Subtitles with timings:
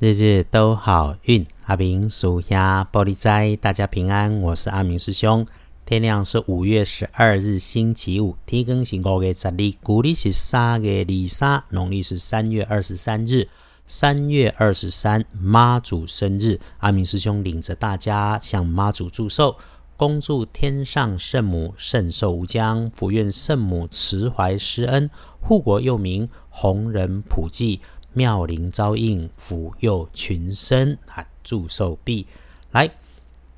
[0.00, 4.40] 日日都好运，阿明属鸭玻璃斋，大家平安。
[4.40, 5.46] 我是阿明师兄。
[5.84, 13.46] 天亮是五月十二日星期五，天更是五月十二，古历是三月二三，农历是三月二十三日。
[13.86, 19.56] 三月二十三，妈祖生日，阿明师兄领着大家向妈祖祝寿，
[19.98, 25.10] 恭祝天上圣母圣寿无疆，福愿圣母慈怀施恩，
[25.42, 27.80] 护国佑民，弘仁普济。
[28.12, 31.26] 妙龄招应，福佑群生啊！
[31.42, 32.26] 祝寿毕
[32.72, 32.90] 来，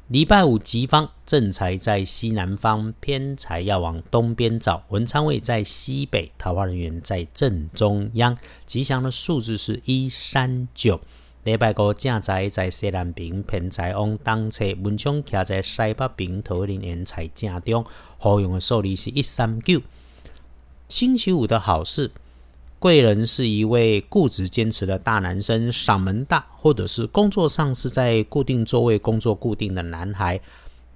[0.08, 4.84] 礼拜五吉方，正财在西南方，偏财要往东边找。
[4.90, 8.36] 文昌位在西北，桃花人员在正中央。
[8.66, 11.00] 吉祥的数字是一三九。
[11.44, 14.64] 礼拜五正财在西南边，偏财往东侧。
[14.82, 17.84] 文昌徛在西北边，桃花人员在正中。
[18.18, 19.80] 好用的数字是一三九。
[20.88, 22.12] 星期五的好事。
[22.82, 30.40] 贵人是一位固执坚持的大男生，嗓门大，或者是工作上是在固定座位工作固定的男孩。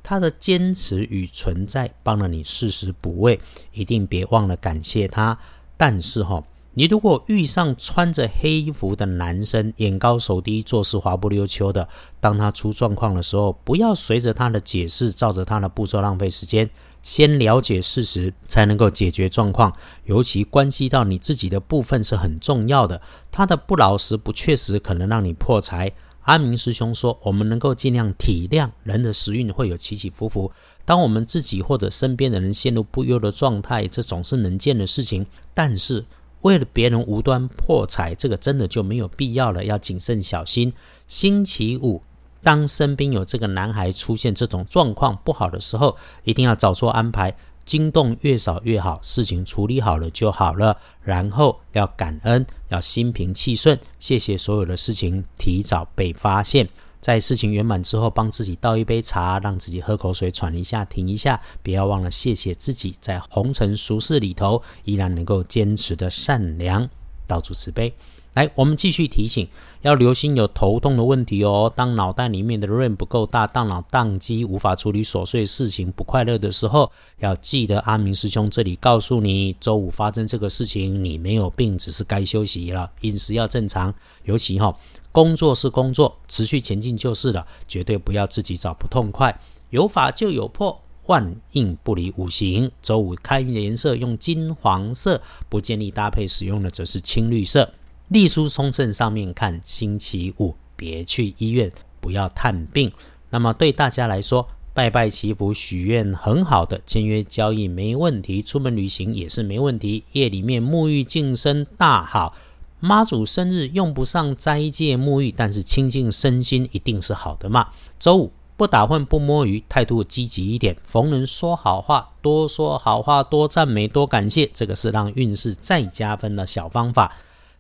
[0.03, 3.39] 他的坚持与存在帮了你适时补位，
[3.73, 5.39] 一定别忘了感谢他。
[5.77, 6.42] 但是哈，
[6.75, 16.69] 你如果遇上穿着黑衣服的男生，眼高手低，做事滑不溜秋的，当他出状况的时候，不要随着他的解释，照着他的步骤浪费时间。
[17.07, 19.73] 先了解事实，才能够解决状况。
[20.07, 23.01] 尤其关系到你自己的部分是很重要的。
[23.31, 25.93] 他的不老实、不确实，可能让你破财。
[26.23, 30.51] 阿明师兄说，我们能够尽量体谅人的时运会有起起伏伏。
[30.85, 35.25] 当我们自己或者身边的人陷入不优的状态，这总是能见的事情。
[35.55, 36.05] 但是
[36.41, 40.73] 为了别人无端破财，这个真的就没有必要了，要谨慎小心。
[41.07, 42.03] 星期五。
[42.42, 50.77] 当身边有这个男孩出现这种状况不好的时候，一定要早做安排，惊动越少越好，事情处理好了就好了。
[51.03, 56.69] 然后要感恩，要心平气顺，谢谢所有的事情提早被发现。
[57.01, 61.41] 在事情圆满之后，帮自己倒一杯茶，让自己喝口水，喘一下，停一下。
[61.62, 66.89] 不要忘了谢谢自己，在红尘俗世里头依然能够坚持的善良，
[67.27, 67.95] 道主慈悲。
[68.36, 69.48] 来，我们继续提醒，
[69.80, 71.73] 要留心有头痛的问题哦。
[71.74, 83.95] 当脑袋里面的 RAM 不够大，大脑宕机，无法处理琐碎事情，不快乐的时候，要记得阿明师兄这里告诉你，周五发生这个事情，你没有病，只是该休息了，饮食要正常。
[84.24, 84.79] 尤其哈，
[85.11, 89.35] 工作是工作，持续前进就是了，绝对不要自己找不痛快。
[89.70, 92.70] 有法就有破，万应不离五行。
[92.83, 97.73] 周五开运的颜色用金黄色，不建议搭配使用的则是青绿色。
[98.08, 102.92] 隶书冲正上面看，星期五别去医院，不要探病。
[103.30, 110.05] 那么对大家来说，拜拜祈福许愿很好的，签约交易没问题，出门旅行也是没问题。
[110.12, 112.34] 夜里面沐浴净身大好。
[112.78, 117.70] 妈祖生日用不上斋戒沐浴，但是清净身心一定是好的嘛。
[117.98, 120.77] 周五不打混不摸鱼，态度积极一点。
[120.84, 127.17] 逢人说好话，多说好话，多赞美，多感谢，这个是让运势再加分的小方法。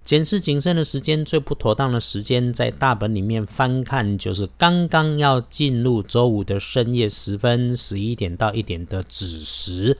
[0.06, 9.98] 检视谨慎的时间，最不妥当的时间，在大本里面翻看，就是刚刚要进入周五的深夜时分，十一点到一点的子时。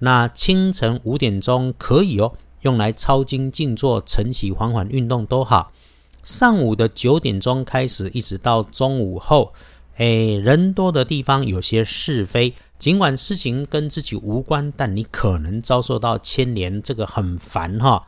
[0.00, 2.32] 那清晨五点钟可以哦，
[2.62, 5.70] 用来抄经静坐、晨起缓缓运动都好。
[6.24, 9.54] 上午的九点钟开始，一直到中午后，
[9.98, 18.04] 哎，人多的地方有些是非，尽管事情跟自己无关，但你可能遭受到牵连，这个很烦哈。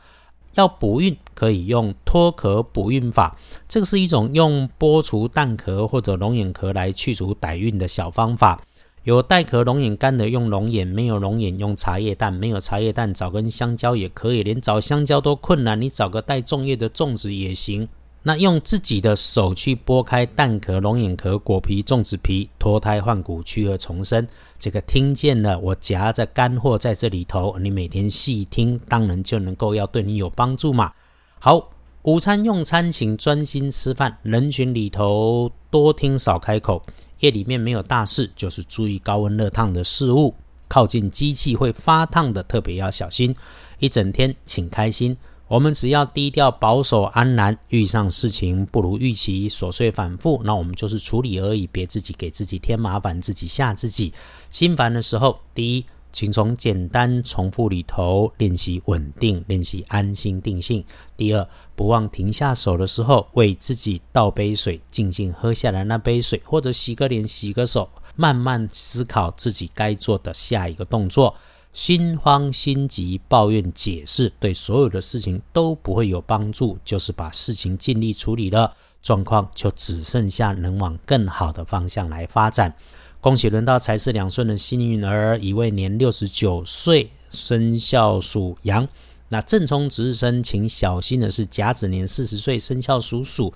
[0.57, 3.37] 要补运，可以用脱壳补运法，
[3.67, 8.61] 这个是一种用剥除蛋壳或者龙眼壳来去除歹运的小方法。
[9.03, 17.87] 有带壳龙眼干的用龙眼，没有龙眼用茶叶蛋，没有茶叶蛋找根香蕉也可以，连找香蕉都困难，你找个带粽叶的粽子也行。
[18.27, 24.27] 那用自己的手去剥开蛋壳、龙眼壳、果皮、粽子皮，脱胎换骨，去而重生。
[24.59, 30.91] 这个听见了，我夹着干货在这里头，你每天细听，当然就能够要对你有帮助嘛。
[31.39, 31.69] 好，
[32.01, 36.83] 午餐用餐请专心吃饭，人群里头多听少开口。
[37.21, 40.35] 夜里面没有大事，就是注意高温热烫的事物，
[40.67, 43.33] 靠近机器会发烫的，特别要小心。
[43.79, 45.15] 一整天请开心。
[45.47, 47.57] 我们只要低调、保守、安然。
[47.69, 54.13] 遇上事情不如预期，琐碎反复，那我们就是处理而已，别自己给自己添麻烦，自己吓自己。
[54.51, 60.83] 心烦的时候，第一，请从简单重复里头练习稳定，练习安心定性。
[61.15, 61.47] 第二，
[61.77, 71.33] 不忘停下手的时候，为自己倒杯水，静静喝下来那杯水，或者洗个脸、洗个手，慢慢思考自己该做的下一个动作。
[71.73, 76.77] 心慌心急、抱怨、解释，对所有的事情都不会有帮助。
[76.83, 82.73] 就是把事情尽力处理了，状况就只剩下能往更好的方向来发展。
[83.21, 88.87] 恭喜轮到财势两顺的幸运儿，一位年六十九岁，生肖属羊。
[89.29, 93.53] 那正冲值日生，请小心的是甲子年四十岁，生肖属鼠。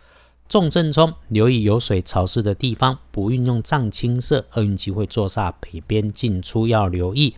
[0.50, 7.36] 重正冲，留意有水潮湿的地方，不运用藏青色，厄运机会坐煞北边进出要留意。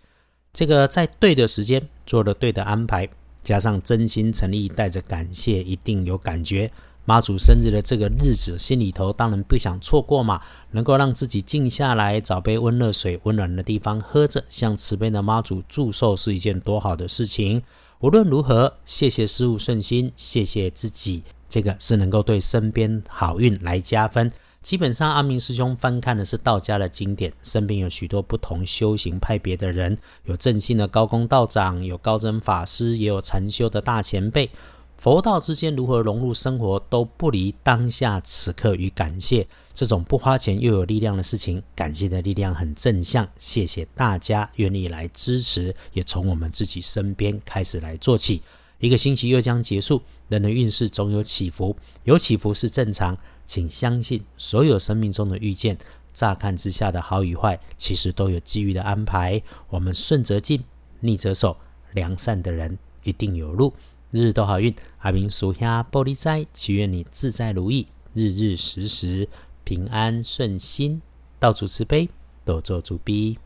[0.54, 3.10] 这个在对的时间做了对的安排，
[3.44, 6.72] 加上真心诚意，带着感谢，一定有感觉。
[7.06, 10.40] 妈祖生日的这个日子，心里头当然不想错过嘛。
[10.70, 17.64] 能够让自己静下来，找杯温热水，温暖的地方喝着，向慈悲的妈祖祝寿，是一件多好的事情。
[18.00, 21.24] 无论如何，谢谢事物顺心，谢谢自己。
[21.50, 24.32] 这个是能够对身边好运来加分。
[24.64, 34.50] 基本上，阿明师兄翻看的是道家的经典，身边有许多不同修行派别的人，有正信的高公道长，有高真法师，也有禅修的大前辈。
[34.98, 39.46] 佛道之间如何融入生活，都不离当下此刻与感谢。
[39.74, 43.28] 这种不花钱又有力量的事情，感谢的力量很正向。
[43.38, 48.42] 谢谢大家愿意来支持，也从我们自己身边开始来做起。
[48.80, 51.76] 一个星期又将结束，人的运势总有起伏，
[52.06, 55.78] 有起伏是正常，请相信所有生命中的遇见，
[56.14, 59.42] 乍看之下的好与坏，其实都有机遇的安排。
[59.70, 60.64] 我们顺则进，
[61.00, 61.58] 逆则守，
[61.94, 63.74] 良善的人一定有路，
[64.12, 64.74] 日日都好运。
[65.00, 69.28] 阿明属下玻璃斋，祈愿你自在如意，日日时时
[69.64, 71.02] 平安顺心，
[71.40, 72.10] 到处慈悲，
[72.46, 73.38] 多做主逼。